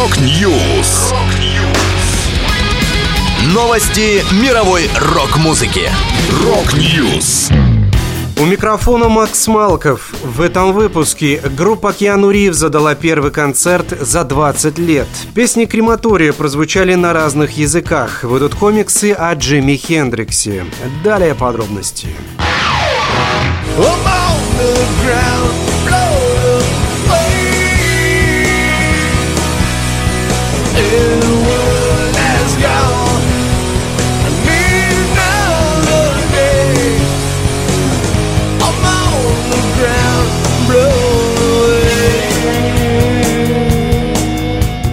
[0.00, 1.12] Rock News.
[3.52, 5.90] Новости мировой рок-музыки.
[6.42, 7.50] Rock News.
[8.40, 10.14] У микрофона Макс Малков.
[10.24, 15.08] В этом выпуске группа Киану Ривза дала первый концерт за 20 лет.
[15.34, 18.24] Песни крематория прозвучали на разных языках.
[18.24, 20.64] Выйдут комиксы о Джимми Хендриксе.
[21.04, 22.08] Далее подробности.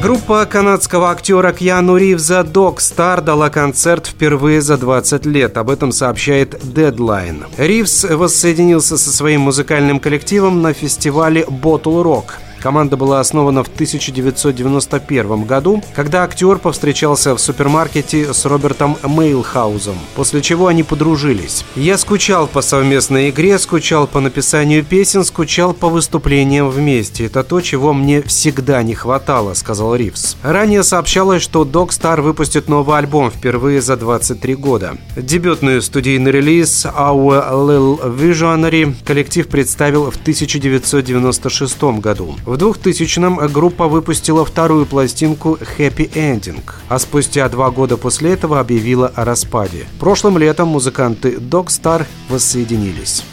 [0.01, 5.57] Группа канадского актера Кьяну Ривза «Док Стар» дала концерт впервые за 20 лет.
[5.57, 7.45] Об этом сообщает Deadline.
[7.57, 12.25] Ривз воссоединился со своим музыкальным коллективом на фестивале Bottle Rock–
[12.61, 20.41] Команда была основана в 1991 году, когда актер повстречался в супермаркете с Робертом Мейлхаузом, после
[20.41, 21.65] чего они подружились.
[21.75, 27.25] «Я скучал по совместной игре, скучал по написанию песен, скучал по выступлениям вместе.
[27.25, 30.37] Это то, чего мне всегда не хватало»,— сказал Ривз.
[30.43, 34.97] Ранее сообщалось, что Dog Star выпустит новый альбом впервые за 23 года.
[35.15, 42.35] Дебютный студийный релиз Our Little Visionary коллектив представил в 1996 году.
[42.47, 49.11] В 2000-м группа выпустила вторую пластинку «Happy Ending», а спустя два года после этого объявила
[49.13, 49.85] о распаде.
[49.99, 53.25] Прошлым летом музыканты Dog Star воссоединились.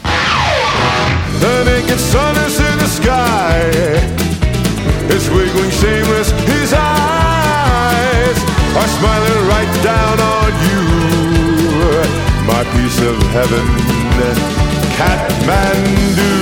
[14.97, 16.34] Kathmandu.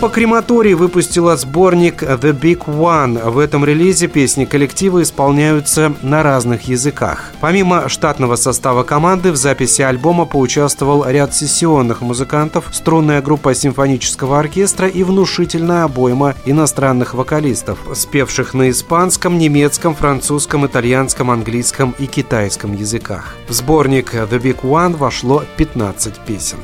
[0.00, 3.30] Группа Крематорий выпустила сборник The Big One.
[3.30, 7.32] В этом релизе песни коллектива исполняются на разных языках.
[7.42, 14.88] Помимо штатного состава команды, в записи альбома поучаствовал ряд сессионных музыкантов, струнная группа симфонического оркестра
[14.88, 23.36] и внушительная обойма иностранных вокалистов, спевших на испанском, немецком, французском, итальянском, английском и китайском языках.
[23.48, 26.56] В сборник The Big One вошло 15 песен.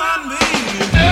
[0.00, 1.09] on me.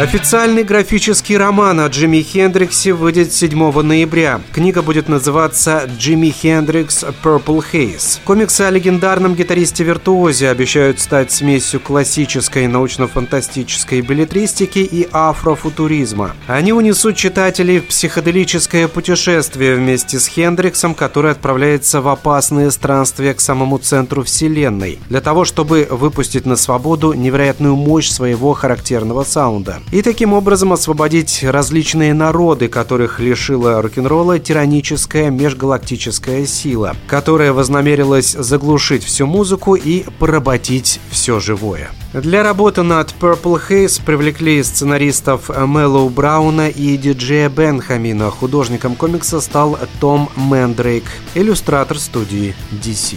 [0.00, 4.40] Официальный графический роман о Джимми Хендриксе выйдет 7 ноября.
[4.50, 8.18] Книга будет называться «Джимми Хендрикс Purple Haze».
[8.24, 16.34] Комиксы о легендарном гитаристе-виртуозе обещают стать смесью классической научно-фантастической билетристики и афрофутуризма.
[16.46, 23.40] Они унесут читателей в психоделическое путешествие вместе с Хендриксом, который отправляется в опасные странствия к
[23.42, 30.02] самому центру Вселенной, для того, чтобы выпустить на свободу невероятную мощь своего характерного саунда и
[30.02, 39.26] таким образом освободить различные народы, которых лишила рок-н-ролла тираническая межгалактическая сила, которая вознамерилась заглушить всю
[39.26, 41.90] музыку и поработить все живое.
[42.12, 48.30] Для работы над Purple Haze привлекли сценаристов Мэллоу Брауна и диджея Бенхамина.
[48.30, 53.16] Художником комикса стал Том Мэндрейк, иллюстратор студии DC.